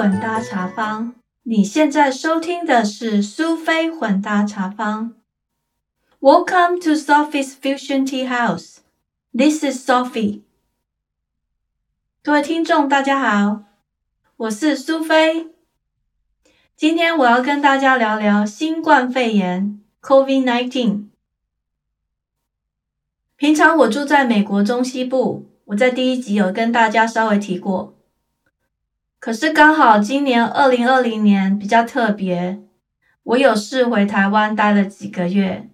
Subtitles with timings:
[0.00, 1.14] 混搭茶坊。
[1.42, 5.12] 你现在收听的是苏菲混搭茶坊。
[6.20, 8.78] Welcome to Sophie's Fusion Tea House.
[9.36, 10.40] This is Sophie.
[12.22, 13.64] 各位听众，大家好，
[14.38, 15.48] 我是苏菲。
[16.74, 21.08] 今天我要跟大家聊聊新冠肺炎 （COVID-19）。
[23.36, 27.99] 平常我住在美国中西部，我在第一集有跟大家稍微提过。
[29.20, 32.58] 可是刚好今年二零二零年比较特别，
[33.22, 35.68] 我有事回台湾待了几个月，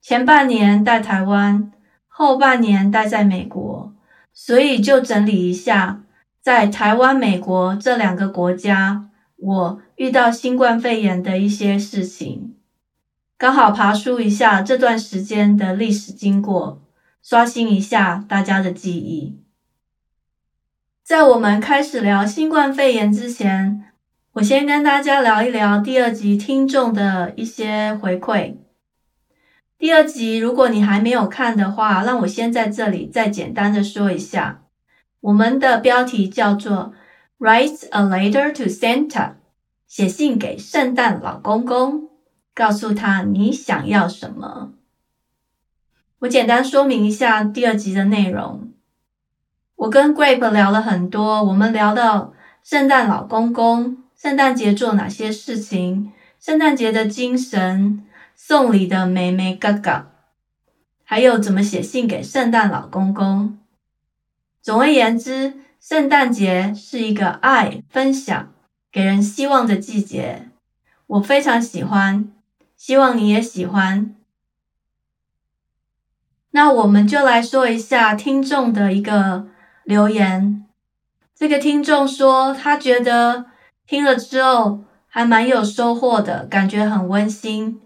[0.00, 1.72] 前半年在台湾，
[2.06, 3.92] 后半年待在美国，
[4.32, 6.04] 所以就整理一下，
[6.40, 12.54] 在台湾、美国这两个国家，我遇到新冠肺炎的一些事情，
[13.36, 16.80] 刚好爬梳一下这段时间的历史经过。
[17.20, 19.40] 刷新一下大家的记忆。
[21.06, 23.92] 在我们开始聊新冠肺炎之前，
[24.32, 28.56] 我先跟大家聊一聊第二集听众的一些回馈。
[29.78, 34.64] 第二集如果你还没有看的话，让我先在这里再简单的说一下。
[35.20, 36.92] 我们的标题叫做
[37.38, 39.34] “Write a letter to Santa”，
[39.86, 42.10] 写信给圣诞老公公，
[42.52, 44.72] 告诉他你想要什么。
[46.18, 48.65] 我简单说明一下第二集的内容。
[49.76, 52.32] 我跟 Grape 聊了很多，我们聊到
[52.64, 60.10] 圣诞老公公，圣诞节做哪些事情，圣诞节的精神，送礼的美美嘎嘎，
[61.04, 63.58] 还有怎么写信给圣诞老公公。
[64.62, 68.52] 总而言之，圣诞节是一个爱、分享、
[68.90, 70.48] 给人希望的季节，
[71.06, 72.32] 我非常喜欢，
[72.78, 74.14] 希望你也喜欢。
[76.52, 79.46] 那我们就来说一下听众的一个
[79.86, 80.66] 留言。
[81.32, 83.46] 这个听众说，他觉得
[83.86, 87.80] 听了之后还蛮有收获的，感觉很温馨，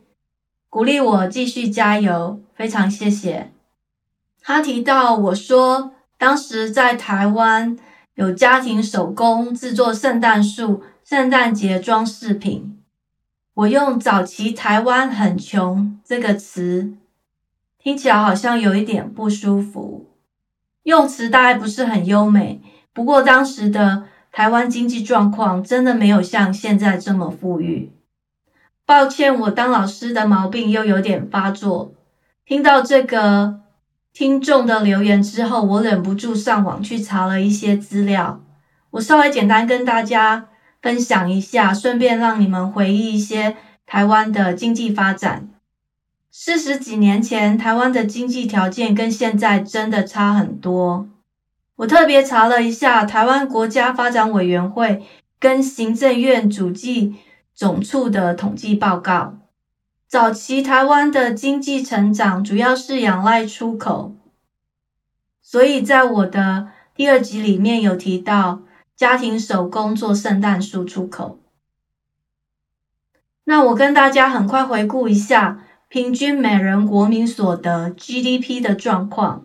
[0.71, 3.53] 鼓励我继续加油，非常谢谢。
[4.41, 7.77] 他提到我说，当时在台湾
[8.15, 12.83] 有家庭手工制作圣诞树、圣诞节装饰品，
[13.53, 16.94] 我用早期台湾很穷这个词。
[17.78, 20.09] 听起来好像有一点不舒服，
[20.91, 22.61] 用词大概不是很优美。
[22.93, 24.03] 不过当时的
[24.33, 27.93] 台湾经济状况真的没有像现在这么富裕。
[28.84, 31.95] 抱歉，我当老师的毛病又有点发作。
[32.45, 33.61] 听到这个
[34.12, 38.41] 听众的留言之后，我忍不住上网去查了一些资料。
[38.91, 40.49] 我稍微简单跟大家
[40.83, 45.49] 分享一下，顺便让你们回忆一些台湾的经济发展。
[46.32, 51.08] 四十几年前，台湾的经济条件跟现在真的差很多。
[51.76, 55.04] 我特别查了一下台湾国家发展委员会
[55.41, 57.16] 跟行政院主计
[57.52, 59.38] 总处的统计报告。
[60.06, 64.14] 早期台湾的经济成长主要是仰赖出口，
[65.42, 68.62] 所以在我的第二集里面有提到
[68.94, 71.41] 家庭手工做圣诞树出口。
[73.44, 75.64] 那我跟大家很快回顾一下。
[75.91, 79.45] 平均每人国民所得 GDP 的状况，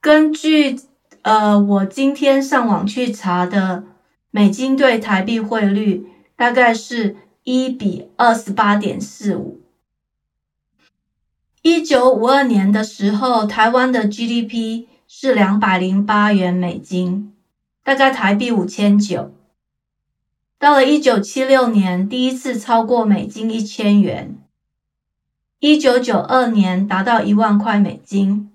[0.00, 0.80] 根据
[1.20, 3.84] 呃我今天上网去查的
[4.30, 9.60] 美金对台币汇率，大概是一比二十八点四五。
[11.60, 17.34] 一九五二年的时候，台湾的 GDP 是两百零八元美金，
[17.82, 19.34] 大概台币五千九。
[20.58, 24.38] 到了一九七六年，第一次超过美金一千元。
[25.66, 28.52] 一九九二年达到一万块美金，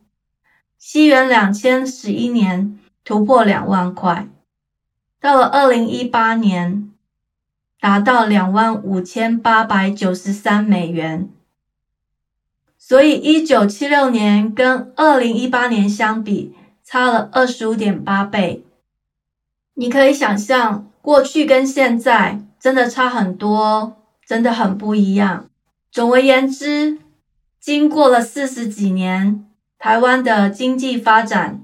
[0.77, 4.27] 西元两千十一年突破两万块，
[5.19, 6.91] 到了二零一八年
[7.79, 11.27] 达到两万五千八百九十三美元，
[12.77, 16.53] 所以一九七六年跟二零一八年相比，
[16.83, 18.63] 差了二十五点八倍。
[19.73, 23.97] 你可以想象，过去跟现在真的差很多，
[24.27, 25.48] 真的很不一样。
[25.91, 26.99] 总而言之，
[27.59, 29.45] 经过了四十几年，
[29.79, 31.63] 台湾的经济发展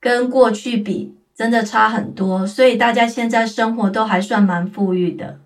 [0.00, 5.40] 跟过去比，真的差很多，所以大家现在生活都还算蛮富裕的。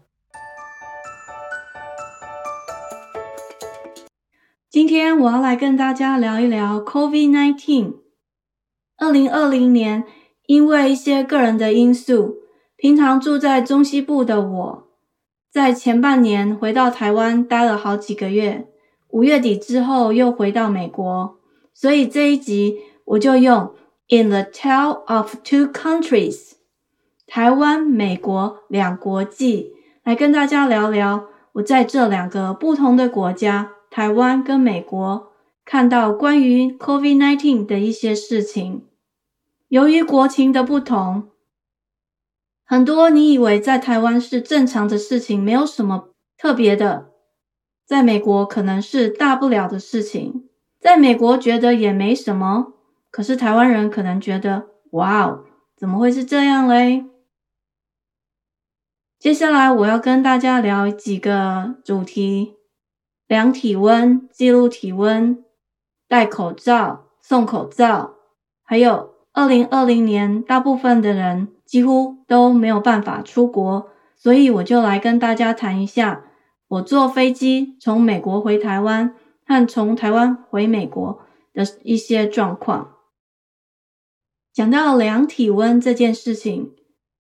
[4.70, 7.94] 今天我要来跟大家聊一聊 COVID-19。
[8.98, 10.04] 二零二零年，
[10.46, 12.36] 因为一些个人的因素，
[12.76, 14.89] 平常住在中西部的我。
[15.50, 18.68] 在前半年回到台湾待了好几个月，
[19.08, 21.38] 五月底之后又回到美国，
[21.74, 23.74] 所以这一集我就用
[24.08, 26.52] "In the tale of two countries"
[27.26, 29.72] 台湾、美国两国记，
[30.04, 31.24] 来跟大家聊聊
[31.54, 35.32] 我在这两个不同的国家，台湾跟美国，
[35.64, 38.84] 看到关于 COVID-19 的一些事情。
[39.66, 41.30] 由于国情的不同，
[42.70, 47.10] 很多你以为在台湾是正常的事情，没有什么特别的，
[47.84, 50.48] 在美国可能是大不了的事情。
[50.78, 52.74] 在美国觉得也没什么，
[53.10, 55.46] 可是台湾人可能觉得，哇哦，
[55.76, 57.06] 怎么会是这样嘞？
[59.18, 62.54] 接下来我要跟大家聊几个主题：
[63.26, 65.44] 量体温、记录体温、
[66.06, 68.14] 戴口罩、送口罩，
[68.62, 73.86] 还有二零二零年大部分的人几乎都没有办法出国，
[74.16, 76.24] 所以我就来跟大家谈一下
[76.66, 79.14] 我坐飞机从美国回台湾
[79.46, 81.20] 和从台湾回美国
[81.52, 82.96] 的一些状况。
[84.52, 86.72] 讲到量体温这件事情。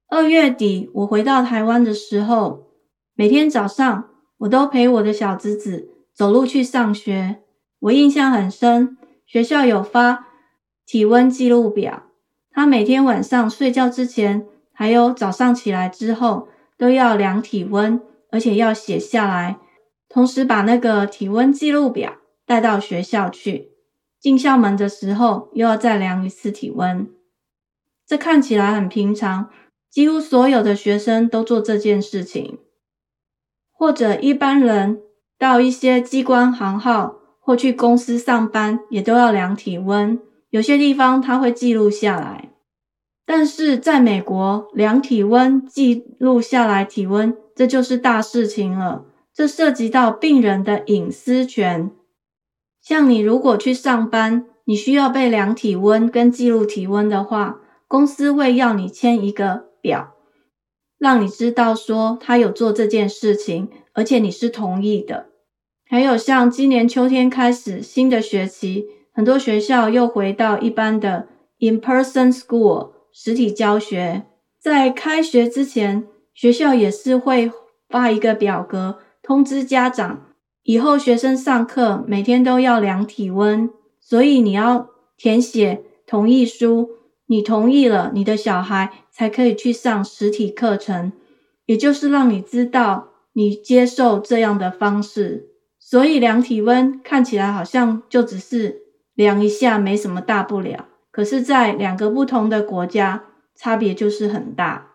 [0.08, 2.64] 二月底我回到台湾的时候，
[3.14, 7.42] 每天早上我都陪我的小侄子走路去上学。
[7.78, 10.26] 我印象很深，学校有发
[10.84, 12.09] 体温记录表，
[12.60, 16.46] 他每天晚上睡觉之前，还有早上起来之后，
[16.76, 17.98] 都要量体温，
[18.30, 19.58] 而且要写下来，
[20.10, 23.70] 同时把那个体温记录表带到学校去。
[24.20, 27.08] 进校门的时候又要再量一次体温。
[28.06, 29.48] 这看起来很平常。
[29.90, 32.58] 几乎所有的学生都做这件事情，
[33.72, 35.00] 或者一般人
[35.38, 40.20] 到一些机关行号或去公司上班，也都要量体温。
[40.50, 42.49] 有些地方他会记录下来，
[43.32, 49.04] 但是在美国量体温、记录下来体温，这就是大事情了。
[49.32, 51.92] 这涉及到病人的隐私权。
[52.82, 59.66] 像你如果去上班，你需要被量体温跟记录体温的话，公司会要你签一个。
[59.80, 60.14] 表
[60.98, 65.26] 让你知道说他有做这件事情，而且你是同意的。
[65.88, 71.28] 还有像今年秋天开始新的学期，很多学校又回到一般的
[71.60, 74.26] in-person school 实体教学。
[74.58, 77.50] 在开学之前，学校也是会
[77.88, 80.26] 发一个表格通知家长，
[80.64, 83.70] 以后学生上课每天都要量体温，
[84.00, 86.90] 所以你要填写同意书。
[87.26, 91.12] 你同意了，你的小孩才可以去上实体课程，
[91.66, 95.46] 也就是让你知道你接受这样的方式。
[95.78, 98.82] 所以量体温看起来好像就只是
[99.14, 100.89] 量一下，没什么大不了。
[101.10, 103.24] 可是，在两个不同的国家，
[103.54, 104.92] 差别就是很大。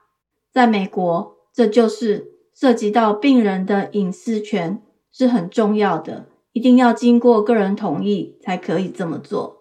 [0.52, 4.82] 在美国，这就是涉及到病人的隐私权，
[5.12, 9.58] 是很重要的，一定要经过个人同意才可以这么做。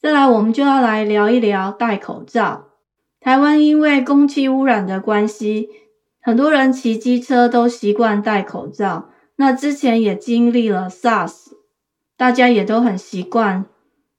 [0.00, 2.68] 再来，我们就要来聊一聊戴口罩。
[3.20, 5.68] 台湾因为空气污染的关系，
[6.20, 9.10] 很多人骑机车都习惯戴口罩。
[9.36, 11.55] 那之前也经历了 SARS，
[12.16, 13.66] 大家也都很习惯，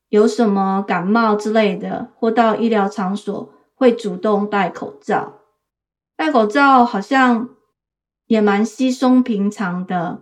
[0.09, 5.39] 有什么感冒之类的，或到医疗场所会主动戴口罩。
[6.15, 7.49] 戴口罩好像
[8.27, 10.21] 也蛮稀松平常的，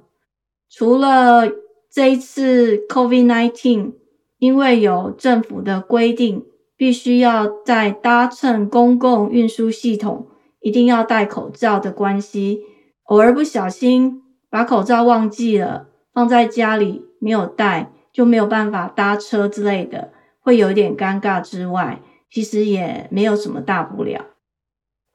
[0.70, 1.44] 除了
[1.91, 3.94] 这一次 COVID-19。
[4.38, 10.27] 因为有政府的规定，必须要在搭乘公共运输系统
[10.60, 12.60] 一定要戴口罩的关系，
[13.05, 21.41] 偶尔不小心把口罩忘记了，放在家里没有戴，就没有办法搭车之类的，会有点尴尬。
[21.41, 24.25] 之外，其实也没有什么大不了。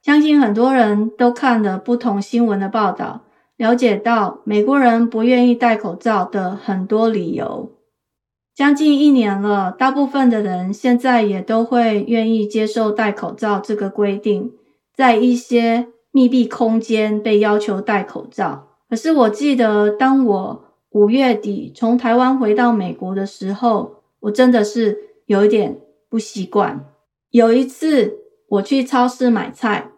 [0.02, 3.22] 相信很多人都看了不同新闻的报道，
[3.56, 7.72] 了解到美国人不愿意戴口罩的很多理由。
[8.54, 14.52] 将近一年了，大部分的人现在也都会愿意接受戴口罩这个规定，
[14.94, 18.66] 在一些密闭空间被要求戴口罩。
[18.90, 25.78] 可是我记得，当我五月底从台湾回到美国的时候，我真的是有一点
[26.08, 26.84] 不习惯。
[27.30, 28.18] 有一次
[28.48, 29.90] 我去超市买菜，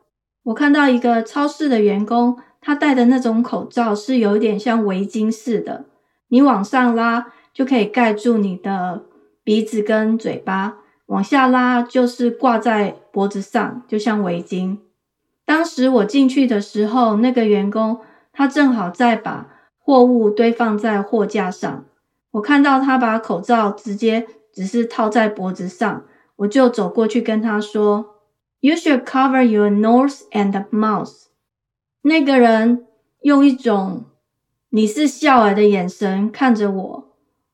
[0.44, 5.84] 我看到一个超市的员工，他戴的那种口罩是有点像围巾似的，
[6.28, 7.32] 你往上拉。
[7.54, 9.04] 就可以盖住你的
[9.44, 14.78] 鼻子跟嘴巴，往下拉就是挂在脖子上，就像围巾。
[15.44, 18.00] 当时我进去的时候，那个员工
[18.32, 19.51] 他正好在把
[19.84, 21.84] 货物堆放在货架上，
[22.30, 26.04] 我看到他把口罩直接只是套在脖子上，
[26.36, 28.14] 我就走过去跟他说
[28.60, 31.24] ：“You should cover your nose and mouth。”
[32.02, 32.86] 那个人
[33.22, 34.04] 用一种
[34.70, 37.08] 你是笑儿的眼神看着我。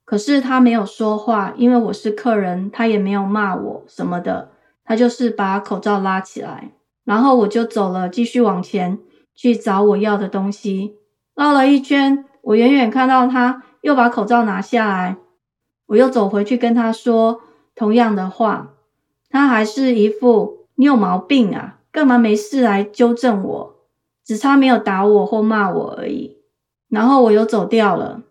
[0.05, 4.51] 可是他没有说话，因为我是客人，他也没有骂我什么的，
[4.85, 6.73] 他就是把口罩拉起来，
[7.05, 8.99] 然后我就走了，继续往前
[9.35, 10.98] 去找我要的东西。
[11.39, 15.19] 绕了一圈，我远远看到他又把口罩拿下来，
[15.87, 17.41] 我又走回去跟他说
[17.77, 18.71] 同样的话，
[19.31, 23.77] 他还是一副你有毛病啊，干嘛没事来纠正我，
[24.25, 26.39] 只差没有打我或骂我而已。
[26.89, 28.23] 然后我又走掉了。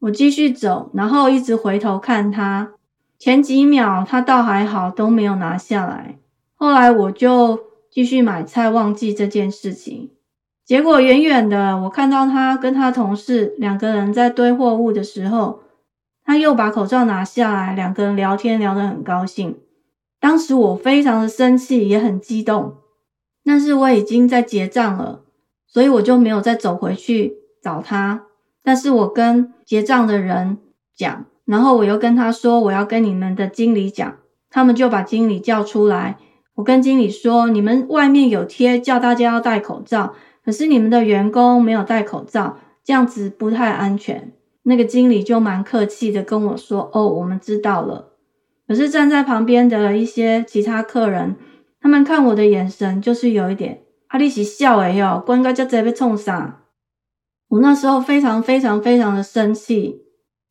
[0.00, 2.72] 我继续走，然后一直回头看他。
[3.16, 6.18] 前几秒他倒还好，都没有拿下来。
[6.56, 10.10] 后来我就继续买菜，忘记这件事情。
[10.66, 15.60] 结果远远的，我看到他跟他同事两个人在堆货物的时候，
[16.24, 19.56] 他又把口罩拿下来，两个人聊天聊得很高兴。
[20.18, 22.78] 当时我非常的生气，也很激动，
[23.44, 25.20] 但是我已经在结账了，
[25.68, 28.24] 所以我就没有再走回去找他。
[28.64, 30.58] 但是我跟结账的人
[30.96, 34.16] 讲，然后我又跟他说我要跟你们的经理讲，
[34.50, 36.18] 他们就把经理叫出来。
[36.56, 40.14] 我跟经理说，你们外面有贴叫大家要戴口罩，
[40.46, 44.32] 可是你们的员工没有戴口罩，这样子不太安全。
[44.62, 48.12] 那个经理就蛮客气的跟我说，哦，我们知道了。
[48.68, 51.34] 可是站在旁边的一些其他客人，
[51.80, 56.62] 他们看我的眼神就是有一点，阿你是笑诶哟，关个只被冲傻？
[57.48, 60.02] 我那时候非常非常非常的生气，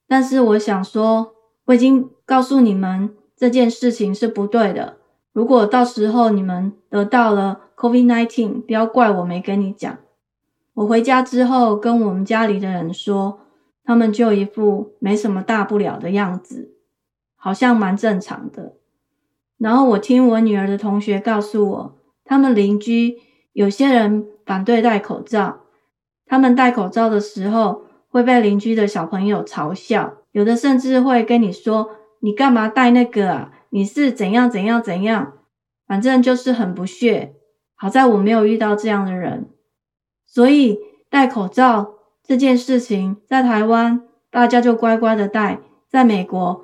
[0.07, 1.31] 但是我想说，
[1.67, 4.97] 我已经告诉你们这件事情是不对的。
[5.35, 9.97] 如果到时候你们得到了 COVID-19，不要怪我没跟你讲。
[10.75, 13.41] 我回家之后跟我们家里的人说，
[13.83, 16.77] 他们就一副没什么大不了的样子，
[17.35, 18.77] 好像蛮正常的。
[19.57, 23.17] 然后我听我女儿的同学告诉我，他们邻居
[23.51, 25.63] 有些人反对戴口罩。
[26.25, 31.89] 他们戴口罩的时候会被邻居的小朋友嘲笑，有的甚至会跟你说
[32.21, 33.51] ：“你干嘛戴那个啊？
[33.69, 35.33] 你是怎样怎样怎样？”
[35.87, 37.35] 反正就是很不屑。
[37.75, 39.49] 好在我没有遇到这样的人，
[40.25, 40.79] 所以
[41.09, 41.93] 戴口罩
[42.23, 46.63] 这件事情在台湾大家就乖乖的戴，在美国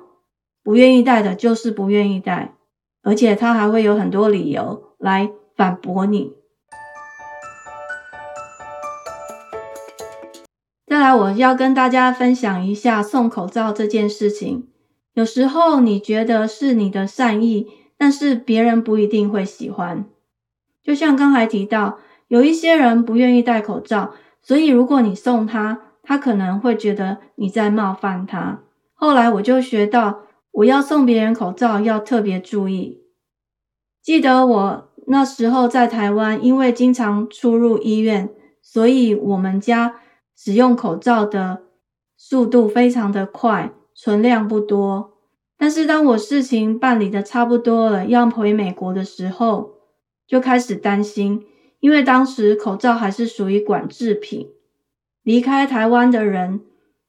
[0.64, 2.54] 不愿意戴的就是不愿意戴，
[3.02, 6.32] 而且他还会有很多理由来反驳你。
[10.86, 14.71] 再来，我要跟大家分享一下送口罩这件事情。
[15.14, 20.04] 有时候你觉得是你的善意，但是别人不一定会喜欢。
[20.82, 28.60] 就像刚才提到，有一些人不愿意戴口罩，所以如果你送他，他可能会觉得你在冒犯他。
[28.94, 33.02] 后来我就学到，我要送别人口罩要特别注意。
[34.02, 39.96] 记得我那时候在台湾，因为经常出入医院，所以我们家。
[40.34, 41.62] 使用口罩的
[42.16, 43.70] 速度非常的快，
[44.02, 45.12] 存量不多。
[45.56, 49.74] 但是当我事情办理的差不多了，要回美国的时候，
[50.26, 51.46] 就开始担心，
[51.78, 54.50] 因为当时口罩还是属于管制品，
[55.22, 56.62] 离开台湾的人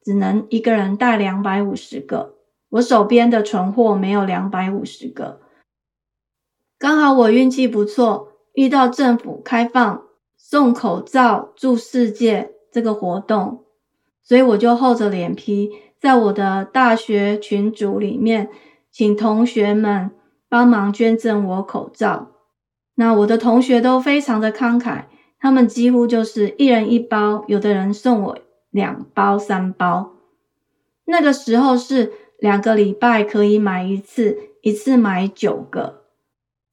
[0.04, 2.36] 只能一个人带两百五十个，
[2.70, 5.42] 我手边的存货没有两百五十个。
[6.78, 10.04] 刚好我运气不错，遇到政府开放
[10.38, 12.52] 送口罩助世界。
[12.72, 13.66] 这个活动，
[14.24, 15.70] 所以我就厚着脸皮，
[16.04, 18.50] 在我的大学群组里面，
[18.92, 20.12] 请同学们
[20.50, 22.28] 帮忙捐赠我口罩。
[22.96, 25.06] 那我的同学都非常的慷慨，
[25.40, 28.38] 他们几乎就是一人一包，有的人送我
[28.70, 30.12] 两包、三包。
[31.06, 36.02] 那个时候是两个礼拜可以买一次，一次买九个，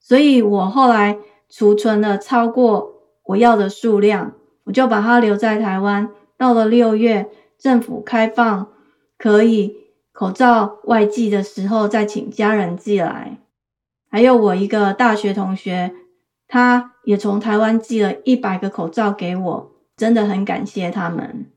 [0.00, 1.16] 所以我后来
[1.48, 2.94] 储存了超过
[3.26, 4.32] 我要的数量。
[4.64, 6.10] 我就把它留在台湾。
[6.36, 8.66] 到了六月，政府开放
[9.20, 9.76] 可以
[10.12, 13.38] 口罩外寄的时候，再请家人寄来。
[14.10, 15.92] 还有我一个大学同学，
[16.48, 21.50] 他也从台湾寄了一百个口罩给我，真的很感谢他们。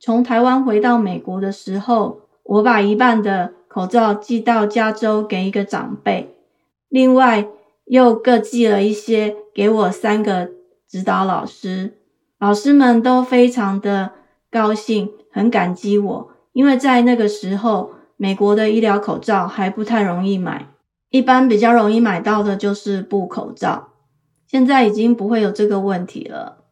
[0.00, 6.34] 从台湾回到美国的时候，我把一半的口罩寄到加州给一个长辈，
[6.88, 7.46] 另外
[7.84, 10.50] 又各寄了一些给我三个。
[10.88, 11.98] 指导老师，
[12.38, 14.12] 老师们都非常的
[14.50, 20.68] 高兴，很感激我，因为在那个时候，美国的医疗口罩还不太容易买，
[21.10, 23.88] 一般比较容易买到的就是布口罩，
[24.46, 26.64] 现在已经不会有这个问题了。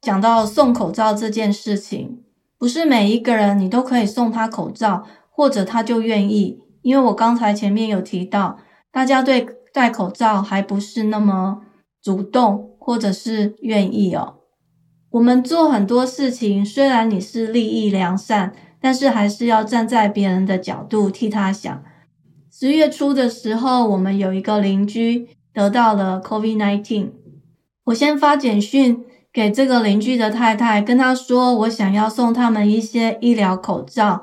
[0.00, 2.22] 讲到送口罩这件事情，
[2.58, 8.58] 不是每一个人你都可以送他口罩，或者他就愿意，因为我刚才前面有提到，
[8.90, 11.62] 大家对戴口罩还不是那么
[12.02, 12.68] 主动。
[12.84, 14.38] 或者是愿意哦，
[15.12, 21.84] 我们做很多事情，虽然你是利益良善，但是还是要站在别人的角度替他想。
[22.50, 27.10] 十月初的时候，我们有一个邻居得到了 COVID-19，
[27.84, 34.22] 我先发简讯给这个邻居的太太，跟他说我想要送他们一些医疗口罩，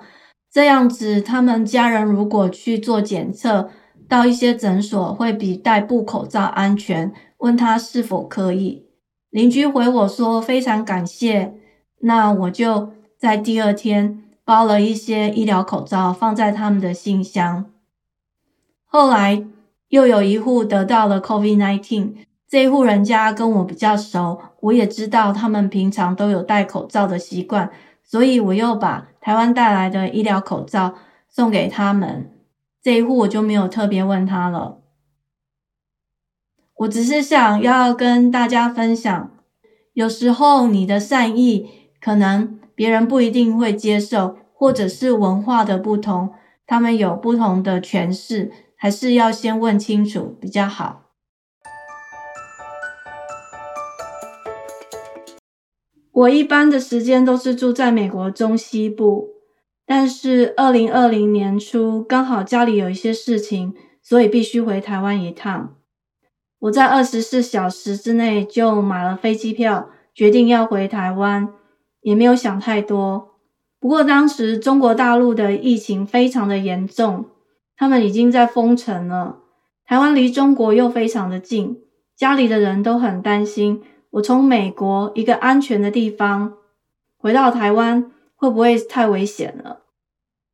[0.52, 3.70] 这样子他们家人如果去做检测，
[4.08, 7.14] 到一些诊所会比戴布口罩安全。
[7.38, 8.84] 问他是否可以，
[9.30, 11.54] 邻居回我说非常感谢，
[12.00, 17.66] 那我就在第二天包了一些医疗口罩放在他们的信箱。
[18.86, 19.46] 后来
[19.90, 22.14] 又有一户得到了 COVID-19，
[22.48, 27.70] 这一户人家跟我比较熟，我也知道他们平常都有戴口罩的习惯，
[28.04, 30.96] 所以我又把台湾带来的医疗口罩
[31.28, 32.32] 送给他们。
[32.82, 34.80] 这一户我就没有特别问他了。
[36.80, 39.32] 我只是想要跟大家分享，
[39.92, 41.70] 有时候你的善意
[42.00, 46.30] 可能别人不一定会接受，或者是文化的不同，
[46.66, 51.08] 他们有不同的诠释，还是要先问清楚比较好。
[56.14, 59.28] 我一般的时间都是住在美国中西部，
[59.86, 65.76] 但是二零二零年初刚好家里有一些事情，所以必须回台湾一趟。
[66.60, 71.48] 我在二十四小时之内就买了飞机票，决定要回台湾，
[72.02, 73.36] 也没有想太多。
[73.80, 77.28] 不过当时中国大陆的疫情非常的严重，
[77.78, 79.38] 他们已经在封城了。
[79.86, 81.80] 台湾离中国又非常的近，
[82.16, 86.56] 家里的人都很担心，我从美国一个安全的地方
[87.18, 89.84] 回到台湾，会不会太危险了？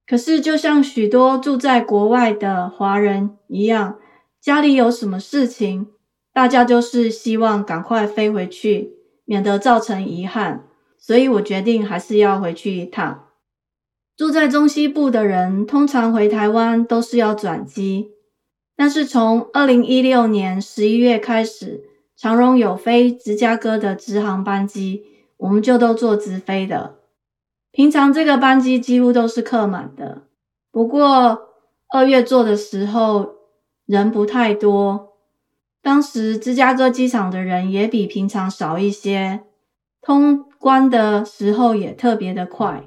[0.06, 3.98] 可是就像许多住在国外的华人一样，
[4.40, 5.88] 家里有什么事情？
[6.36, 10.68] 大家就是希望赶快飞回去，免得造成遗憾，
[10.98, 13.30] 所以我决定还是要回去一趟。
[14.18, 18.12] 住在中西部的人通常回台湾都是要转机，
[18.76, 21.86] 但是从二零一六年十一月开始，
[22.18, 25.06] 长荣有飞芝加哥的直航班机，
[25.38, 26.96] 我们就都坐直飞的。
[27.72, 30.24] 平常这个班机几乎都是客满的，
[30.70, 31.48] 不过
[31.94, 33.36] 二月坐的时候
[33.86, 35.15] 人不太多。
[35.86, 39.42] 当时芝加哥机场的人也比平常少一些，
[40.02, 42.86] 通关的时候也特别的快。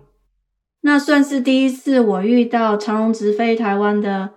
[0.81, 4.31] 那算是第一次我遇到长荣直飞台湾的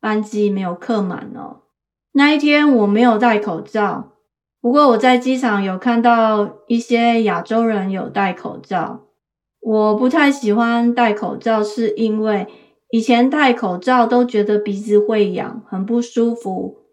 [0.00, 1.64] 班机没有客满哦。
[2.12, 4.12] 那一天我没有戴口罩，
[4.62, 9.02] 不过我在机场有看到一些亚洲人有戴口罩。
[9.60, 12.46] 我不太喜欢戴口罩，是因为
[12.88, 16.85] 以前戴口罩都觉得鼻子会痒，很不舒服。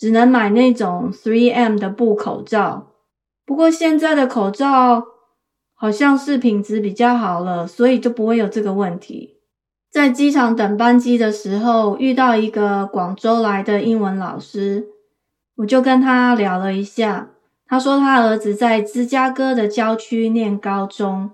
[0.00, 2.86] 只能买那种 3M 的布口罩，
[3.44, 5.04] 不过现在的口罩
[5.74, 9.36] 好像是品质比较好了，所以就不会有这个问题。
[9.90, 14.88] 在机场等班机的时候，遇到一个广州来的英文老师，
[15.56, 17.28] 我就跟他聊了一下。
[17.66, 21.32] 他说他儿子在芝加哥的郊区念高中，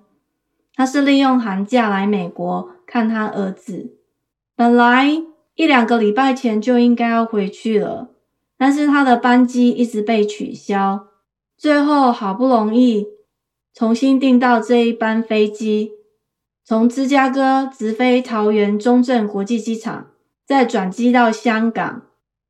[0.74, 3.94] 他是利用寒假来美国看他儿子，
[4.57, 5.22] 本来
[5.55, 8.09] 一两个礼拜前就应该要回去了。
[8.59, 11.09] 但是他的班机一直被取消，
[11.57, 13.07] 最后好不容易
[13.75, 15.92] 重新订到这一班飞机，
[16.64, 20.09] 从芝加哥直飞桃园中正国际机场，
[20.47, 22.03] 再转机到香港，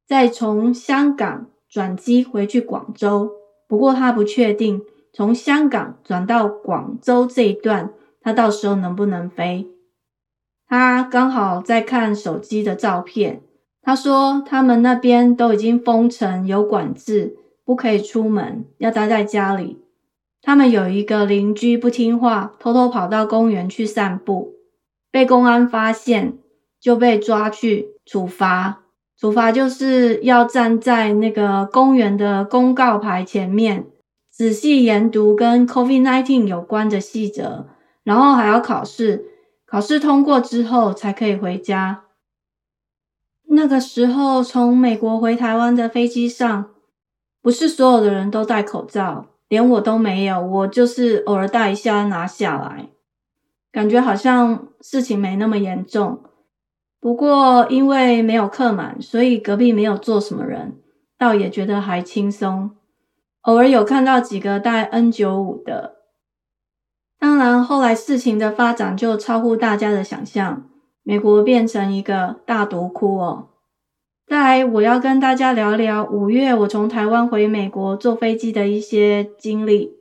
[0.06, 3.32] 再从香港转机回去广州。
[3.68, 9.66] 不过他不确定从香港转到广州这一段，他到时候能不能飞？
[10.68, 13.42] 他刚好在看手机的照片。
[13.86, 19.78] 他说：“他们那边都已经封城，有管制，不可以出门，要待在家里。
[20.42, 24.54] 他们有一个邻居不听话，偷偷跑到公园去散步，
[25.12, 26.36] 被公安发现，
[26.80, 28.80] 就被抓去处罚。
[29.16, 33.86] 处罚就是要站在那个公园的公告牌前面，
[34.32, 37.66] 仔细研读跟 COVID-19 有关的细则，
[38.02, 39.26] 然后还要考试，
[39.64, 42.02] 考试通过之后才可以回家。”
[43.56, 46.66] 那个时候，从美国回台湾的飞机上，
[47.40, 50.38] 不是所有的人都戴口罩，连我都没有。
[50.40, 52.90] 我就是偶尔戴一下，拿下来，
[53.72, 56.22] 感觉好像事情没那么严重。
[57.00, 60.76] 不过因为没有客满，所以隔壁没有坐什么人，
[61.16, 62.72] 倒也觉得还轻松。
[63.40, 65.96] 偶尔有看到几个戴 N 九五的。
[67.18, 70.68] 当然，后来事情的发展就超乎大家的想象。
[71.08, 73.50] 美国变成一个大毒窟哦。
[74.26, 79.92] 再来，我要跟大家聊聊五月我从台湾回美国坐飞机的一些经历。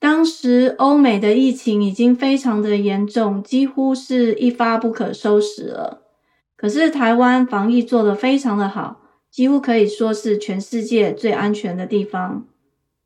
[0.00, 6.02] 当时欧美的疫情已经非常的严重，几乎是一发不可收拾了。
[6.56, 12.44] 可是台湾防疫做得非常的好，几乎可以说是全世界最安全的地方。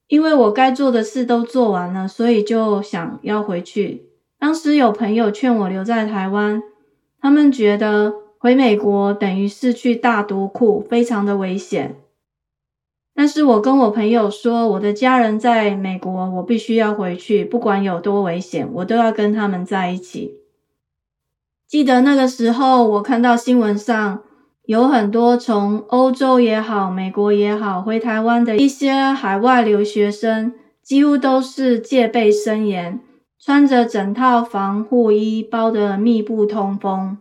[0.06, 4.06] 因为我该做的事都做完了，所以就想要回去。
[4.38, 6.62] 当时有朋友劝我留在台湾，
[7.28, 11.96] 他们觉得回美国等于是去大毒库，非常的危险。
[13.14, 20.38] 但是我跟我朋友说，我的家人在美国，我必须要回去，不管有多危险，我都要跟他们在一起。
[21.68, 24.22] 记得那个时候，我看到新闻上。
[24.64, 32.98] 有很多从欧洲也好、美国也好回台湾的一些海外留学生，几乎都是戒备森严，
[33.38, 37.18] 穿着整套防护衣，包得密不通风。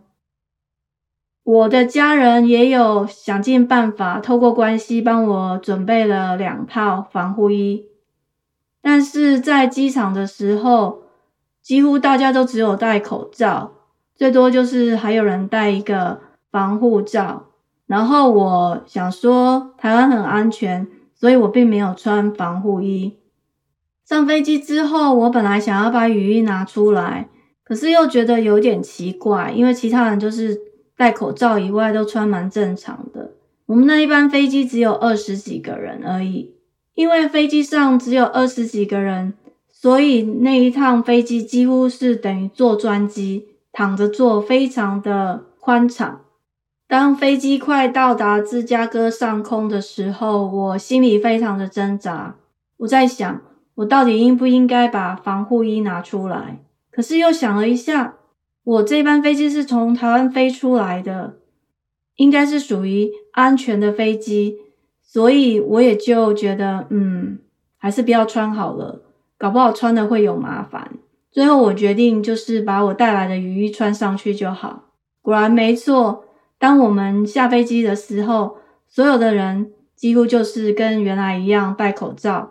[1.44, 7.86] 我的家人也有想尽办法，透过关系帮我准备了两套防护衣，
[8.82, 11.02] 但是在机场的时候，
[11.62, 13.72] 几乎大家都只有戴口罩，
[14.14, 16.20] 最多就是还有人戴一个。
[16.50, 17.44] 防护罩，
[17.86, 23.18] 然后我想说台湾很安全，所以我并没有穿防护衣。
[24.08, 27.28] 上飞机之后，我本来想要把雨衣拿出来，
[27.62, 30.58] 可是又觉得有点奇怪，因为其他人就是
[30.96, 33.32] 戴口罩以外都穿蛮正常的。
[33.66, 36.54] 我们那一班飞机只有二十几个人而已，
[36.94, 39.34] 因为飞机上只有二十几个人，
[39.70, 46.22] 所以那一趟飞机几乎是等于坐专机，躺着坐，非常的宽敞。
[46.88, 52.36] 当飞机快到达芝加哥上空的时候，我心里非常的挣扎。
[52.78, 53.42] 我在想，
[53.78, 56.58] 我到底应不应该把防护衣拿出来？
[56.90, 58.16] 可是又想了一下，
[58.64, 61.36] 我这班飞机是从台湾飞出来的，
[62.16, 64.56] 应该是属于安全的飞机，
[65.00, 67.38] 所以我也就觉得，嗯，
[67.76, 69.02] 还是不要穿好了，
[69.38, 70.98] 搞不好穿的会有麻烦。
[71.30, 74.86] 最后我决定就是把我带来的雨衣穿上去就好。
[75.22, 76.24] 果然没错。
[76.58, 78.56] 当我们下飞机的时候，
[78.88, 82.50] 所有的人几乎就是跟原来一样戴口罩，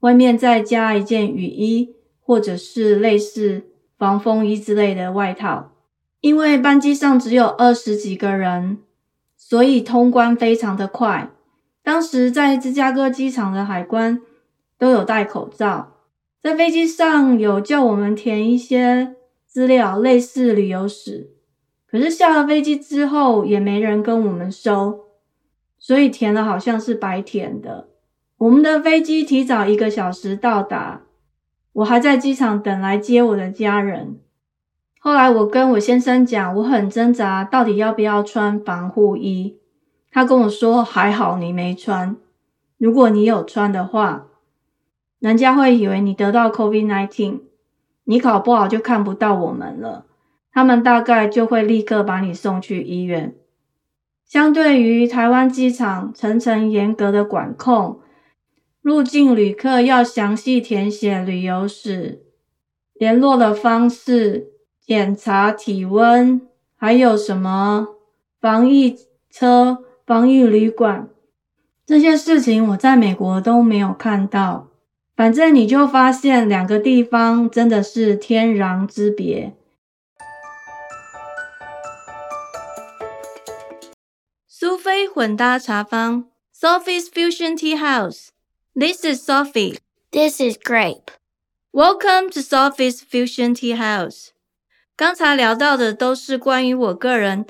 [0.00, 3.62] 外面再加一件雨衣或者是类似
[3.96, 5.72] 防风衣之类的外套。
[6.20, 8.78] 因为班机上只有二十几个人，
[9.36, 11.30] 所以通关非常的快。
[11.82, 14.20] 当时在芝加哥机场的海关
[14.78, 15.94] 都有戴口罩，
[16.42, 21.30] 在飞机上有叫我们填一些资料，类似旅游史。
[21.86, 25.06] 可是下了飞机之后也没人跟我们收，
[25.78, 27.88] 所以填了好像是白填的。
[28.40, 31.02] 我们的飞机提早一个小时到达，
[31.74, 34.18] 我还在机场等来接我的家人。
[34.98, 39.58] 后来我跟我先生讲，我很挣扎，到底要不要穿防护衣。
[40.10, 42.16] 他跟我说还好你没穿，
[42.78, 44.28] 如果你有穿的话，
[45.18, 47.40] 人家会以为你得到 COVID-19，
[48.04, 50.06] 你考不好就看不到我们了。
[50.50, 53.34] 他们大概就会立刻把你送去医院。
[54.24, 58.00] 相对于台湾机场层层严格的管控，
[58.82, 62.22] 入境旅客要详细填写旅游史、
[62.94, 64.52] 联络的方式、
[64.86, 67.88] 检查体温，还有什么
[68.40, 68.96] 防疫
[69.30, 71.08] 车、防疫旅馆
[71.84, 74.68] 这些事情，我在美国都没有看到。
[75.14, 79.54] 反正你就发现两个地方真的是天壤之别。
[84.48, 86.24] 苏菲混搭茶坊
[86.58, 88.28] ，Sophie's Fusion Tea House.
[88.76, 89.78] This is Sophie.
[90.12, 91.10] This is Grape.
[91.72, 94.28] Welcome to Sophie's Fusion Tea House.
[94.96, 97.46] 刚才聊到的都是关于我个人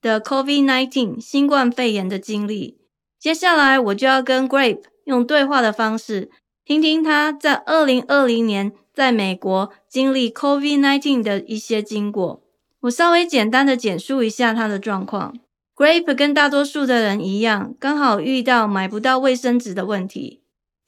[0.00, 2.78] 的 COVID-19 新冠肺炎的经历。
[3.18, 6.30] 接下来我就要跟 Grape 用对话的方式，
[6.64, 12.44] 听听他在二零二零年在美国经历 COVID-19 的一些经过。
[12.82, 15.36] 我稍微简单的简述一下他的状况。
[15.74, 20.39] Grape 跟大多数的人一样，刚好遇到买不到卫生纸的问题。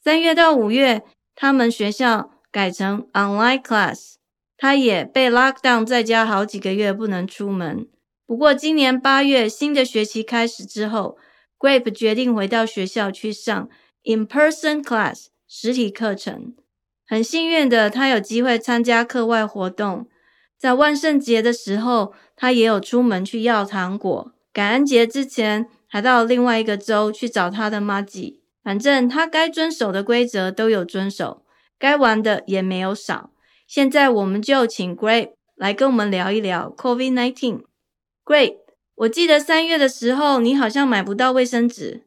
[0.04, 1.04] 三月到五月，
[1.36, 4.14] 他们学校改成 online class，
[4.56, 7.86] 他也被 lock down 在家好几个月，不能出门。
[8.26, 11.16] 不过今年八月新的学期开始之后
[11.56, 13.68] ，Grape 决定回到学校去上
[14.02, 16.56] in person class 实体课程。
[17.06, 20.08] 很幸运的，他有机会参加课外活动。
[20.58, 24.32] 在万圣节的时候，他也有出门去要糖果。
[24.52, 28.41] 感恩节之前，还到另外一个州去找他的妈吉。
[28.63, 31.43] 反正他该遵守的规则都有遵守，
[31.79, 33.31] 该玩的也没有少。
[33.67, 38.57] 现在我们就请 Grape 来跟我们聊一聊 COVID-19。Grape，
[38.95, 42.03] 我记得三月的时候，你好像买不到卫生纸。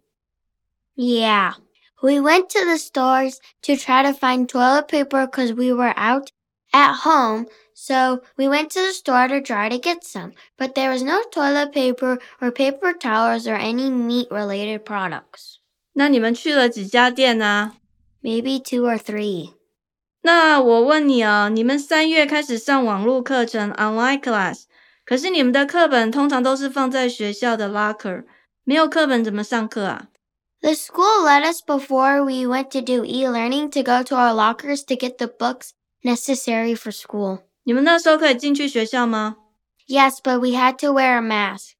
[0.95, 1.55] Yeah,
[2.03, 6.31] We went to the stores to try to find toilet paper because we were out
[6.73, 7.47] at home.
[7.75, 11.23] So we went to the store to try to get some, but there was no
[11.31, 15.54] toilet paper or paper towels or any meat related products.
[15.95, 17.77] 那你们去了几家店呢、
[18.23, 19.55] Maybe two or three.
[20.23, 24.65] 那我问你哦，你们三月开始上网络课程 （online class），
[25.05, 28.25] 可是你们的课本通常都是放在学校的 locker，
[28.65, 30.09] 没有课本怎么上课啊？
[30.61, 34.85] The school let us before we went to do e-learning to go to our lockers
[34.85, 35.71] to get the books
[36.03, 37.45] necessary for school.
[37.63, 39.37] 你们那时候可以进去学校吗？
[39.89, 41.71] Yes, but we had to wear a mask.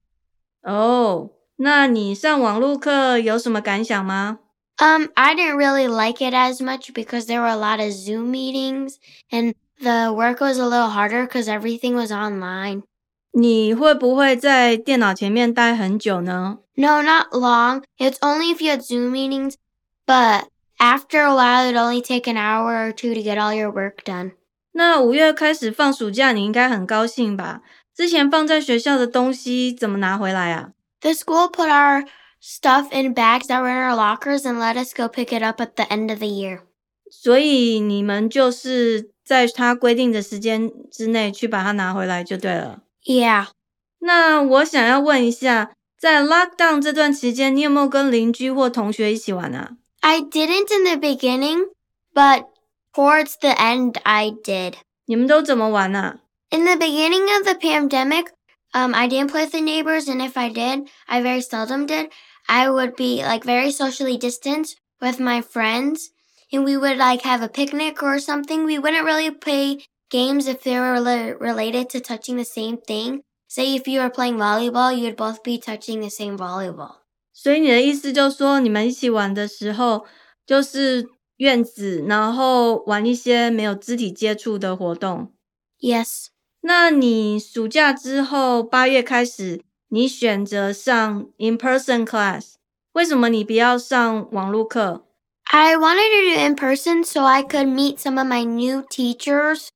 [0.63, 4.38] 哦， 那你上网络课有什么感想吗
[4.78, 8.96] ？Um, I didn't really like it as much because there were a lot of Zoom meetings
[9.30, 12.82] and the work was a little harder because everything was online.
[13.32, 17.82] 你会不会在电脑前面待很久呢？No, not long.
[17.98, 19.54] It's only if you had Zoom meetings,
[20.06, 20.44] but
[20.78, 24.04] after a while, it'd only take an hour or two to get all your work
[24.04, 24.32] done.
[24.72, 27.62] 那五月开始放暑假，你应该很高兴吧？
[27.94, 30.72] 之前放在学校的东西怎么拿回来啊？
[31.01, 32.05] The school put our
[32.39, 35.59] stuff in bags that were in our lockers and let us go pick it up
[35.59, 36.61] at the end of the year.
[37.09, 42.81] 所以你们就是在他规定的时间之内去把它拿回来就对了。
[43.03, 43.47] Yeah.
[43.99, 49.71] 那我想要问一下，在 lockdown 这段期间，你有没有跟邻居或同学一起玩啊？
[49.99, 51.65] I didn't in the beginning,
[52.13, 52.45] but
[52.93, 54.75] towards the end, I did.
[55.05, 56.19] 你们都怎么玩啊？
[56.49, 58.27] In the beginning of the pandemic,
[58.75, 62.09] um, I didn't play with the neighbors, and if I did, I very seldom did.
[62.47, 66.11] I would be like very socially distanced with my friends,
[66.51, 68.65] and we would like have a picnic or something.
[68.65, 73.21] We wouldn't really play games if they were rela- related to touching the same thing.
[73.47, 76.95] Say if you were playing volleyball, you'd both be touching the same volleyball.
[77.33, 80.05] 所以你的意思就是说，你们一起玩的时候，
[80.45, 85.33] 就是院子，然后玩一些没有肢体接触的活动。
[85.79, 86.27] Yes.
[86.65, 92.53] 那你暑假之后八月开始，你选择上 in person class，
[92.93, 95.05] 为什么你不要上网络课？
[95.51, 99.67] I wanted to do in person so I could meet some of my new teachers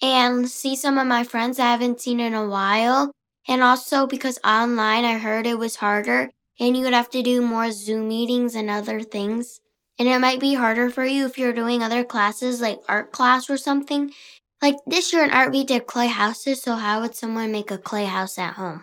[0.00, 3.12] and see some of my friends I haven't seen in a while.
[3.46, 7.40] And also because online I heard it was harder and you would have to do
[7.40, 9.60] more Zoom meetings and other things.
[9.98, 13.48] And it might be harder for you if you're doing other classes like art class
[13.48, 14.12] or something.
[14.60, 17.78] Like this year in art we did clay houses, so how would someone make a
[17.78, 18.82] clay house at home?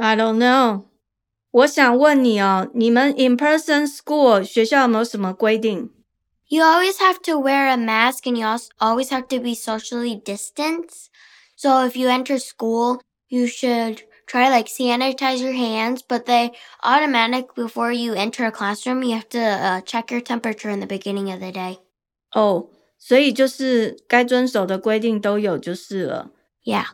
[0.00, 0.84] I don't know。
[1.50, 5.90] 我想问你哦，你们 in person school 学校有没有什么规定？
[6.48, 10.22] You always have to wear a mask and you also always have to be socially
[10.22, 11.06] distanced.
[11.56, 16.52] So if you enter school, you should try to like sanitize your hands, but they
[16.84, 20.86] automatic before you enter a classroom, you have to uh, check your temperature in the
[20.86, 21.78] beginning of the day.
[22.32, 22.68] 哦，
[23.03, 26.29] 所以就是该遵守的规定都有就是了。
[26.63, 26.85] Yeah.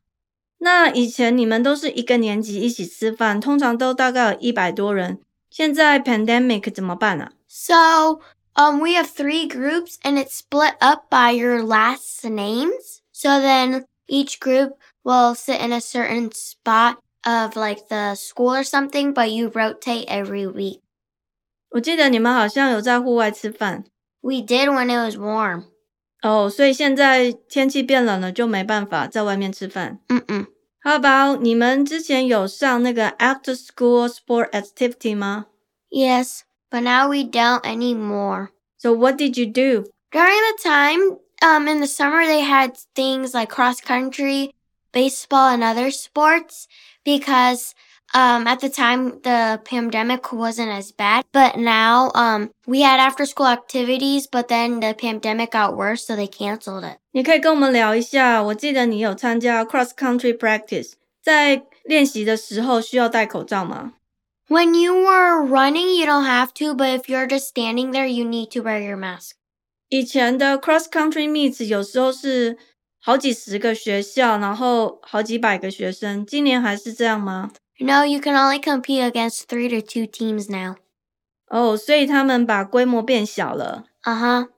[0.59, 5.19] 那以前你们都是一个年级一起吃饭，通常都大概有一百多人。
[5.49, 8.21] 现在 pandemic 怎么办啊？So
[8.55, 13.01] um, we have three groups and it's split up by your last names.
[13.11, 18.63] So then each group will sit in a certain spot of like the school or
[18.63, 20.79] something, but you rotate every week.
[21.71, 23.83] 我记得你们好像有在户外吃饭
[24.21, 25.65] We did when it was warm.
[26.22, 29.98] 哦，所以现在天气变冷了，就没办法在外面吃饭。
[30.08, 30.46] Mm-mm.
[30.84, 35.46] How about 你们之前有上那个 after school sport activity 吗
[35.90, 38.48] Yes, but now we don't anymore.
[38.78, 39.90] ？So what did you do?
[40.10, 44.52] During the time, um, in the summer, they had things like cross country,
[44.92, 46.66] baseball, and other sports
[47.04, 47.74] because,
[48.14, 51.24] um, at the time the pandemic wasn't as bad.
[51.32, 56.14] But now, um, we had after school activities, but then the pandemic got worse, so
[56.14, 56.98] they canceled it.
[57.12, 58.42] 你可以跟我们聊一下。
[58.42, 63.94] 我记得你有参加 cross country practice，在练习的时候需要戴口罩吗？
[64.48, 68.24] When you were running, you don't have to, but if you're just standing there, you
[68.24, 69.32] need to wear your mask.
[69.88, 72.58] 以前的 cross country meets 有时候是
[72.98, 76.24] 好几十个学校，然后好几百个学生。
[76.24, 77.50] 今年还是这样吗？
[77.80, 80.76] No, you can only compete against three to two teams now.
[81.48, 83.84] 哦，所以他们把规模变小了。
[84.04, 84.48] Uh huh.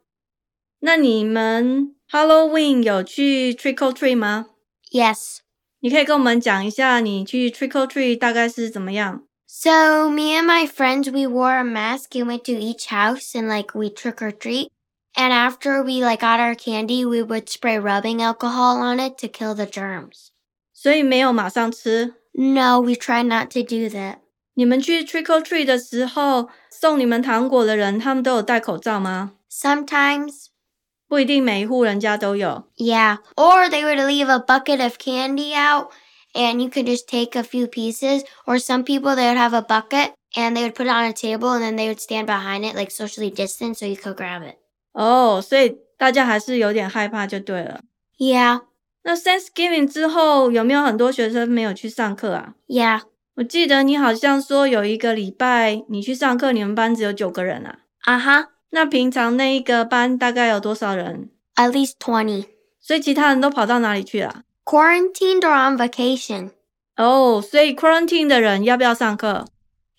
[0.81, 4.47] 那你们 Halloween 有去 trick or treat 吗？
[4.91, 5.39] Yes.
[5.81, 9.23] 你可以跟我们讲一下你去 trick or treat 大概是怎么样？
[9.47, 13.49] So me and my friends, we wore a mask and went to each house and
[13.49, 14.69] like we trick or treat.
[15.17, 19.29] And after we like got our candy, we would spray rubbing alcohol on it to
[19.29, 20.31] kill the germs.
[20.73, 22.15] 所以没有马上吃。
[22.33, 24.17] No, we try not to do that.
[24.55, 29.33] 你们去 trick or treat 的时候，送你们糖果的人，他们都有戴口罩吗？
[29.51, 30.47] Sometimes,
[31.09, 32.65] 不一定每一户人家都有。
[32.77, 33.19] yeah.
[33.37, 35.91] Or they would leave a bucket of candy out
[36.35, 38.25] and you could just take a few pieces.
[38.47, 41.13] Or some people, they would have a bucket and they would put it on a
[41.13, 44.43] table and then they would stand behind it, like socially distant, so you could grab
[44.43, 44.57] it.
[44.93, 47.81] 哦，所以大家还是有点害怕就对了。
[48.19, 48.63] Yeah,
[49.09, 52.55] 那 Thanksgiving 之后有没有很多学生没有去上课啊？
[52.69, 53.03] yeah.
[53.37, 57.79] 我记得你好像说有一个礼拜你去上课，你们班只有九个人啊。
[58.07, 58.47] Uh huh.
[58.71, 61.31] 那平常那一个班大概有多少人？
[61.57, 62.47] At least 20.
[62.81, 64.43] 所以其他人都跑到哪里去了？
[64.65, 66.51] Quarantined or on vacation?
[66.97, 69.47] 哦，所以 quarantine 的人要不要上课？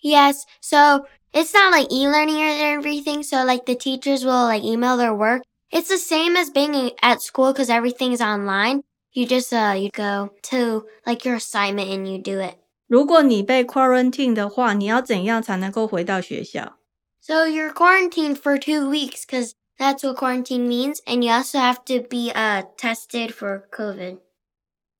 [0.02, 0.42] Yes.
[0.60, 3.22] So it's not like e-learning or everything.
[3.22, 5.42] So like the teachers will like email their work.
[5.70, 8.82] It's the same as being in- at school because everything's online.
[9.12, 12.56] You just uh you go to like your assignment and you do it.
[12.86, 16.76] 如果你被 quarantine 的话，你要怎样才能够回到学校？
[17.20, 21.84] So you're quarantined for two weeks because that's what quarantine means, and you also have
[21.86, 24.18] to be uh tested for COVID.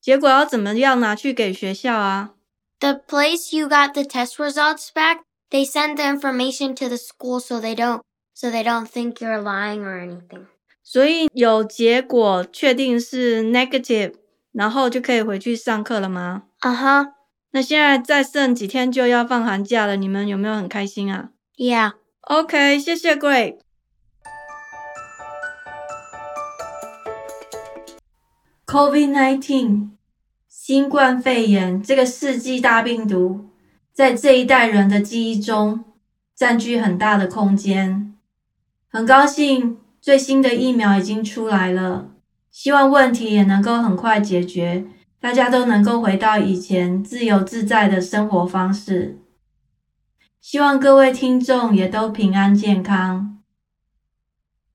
[0.00, 2.34] 结果要怎么样拿去给学校啊？
[2.80, 5.20] The place you got the test results back,
[5.50, 8.00] they send the information to the school so they don't
[8.34, 10.46] so they don't think you're lying or anything.
[10.91, 14.15] 所以有结果确定是 negative，
[14.51, 17.11] 然后就可以回去上课了吗？Uh huh.
[17.51, 23.59] 那现在再剩几天就要放寒假了，你们有没有很开心啊 Yeah.？OK，谢谢 Grace。
[28.65, 29.91] COVID-19
[30.49, 33.45] 新冠肺炎这个世纪大病毒，
[33.93, 35.85] 在这一代人的记忆中
[36.35, 38.13] 占据很大的空间。
[38.89, 42.09] 很高兴最新的疫苗已经出来了，
[42.49, 44.85] 希望问题也能够很快解决，
[45.19, 49.19] 大家都能够回到以前自由自在的生活方式。
[50.41, 53.37] 希望各位听众也都平安健康。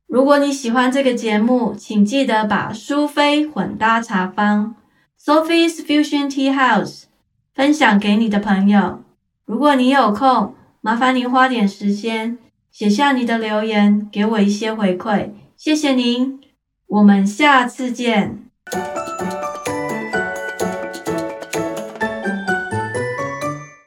[0.07, 4.77] 如果你喜欢这个节目，请记得把苏菲混搭茶坊
[5.21, 7.07] （Sophie's Fusion Tea House）
[7.53, 9.03] 分享给你的朋友。
[9.45, 12.39] 如果你有空，麻烦您花点时间
[12.79, 16.39] 写下你的留言，给我一些回馈，谢谢您。
[16.87, 18.51] 我们下次见。